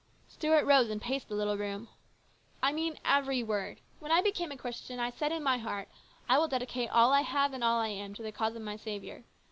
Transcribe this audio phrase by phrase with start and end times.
[0.27, 1.87] Stuart rose and paced the little room."
[2.63, 3.81] I mean every word.
[3.99, 7.11] When I became a Christian, I said in my heart, * I will dedicate all
[7.13, 9.25] I have and all I am to the cause of my Saviour.'